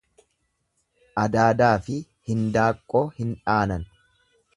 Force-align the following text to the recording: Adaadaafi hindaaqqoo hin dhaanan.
Adaadaafi 1.23 1.97
hindaaqqoo 2.31 3.03
hin 3.19 3.37
dhaanan. 3.45 3.85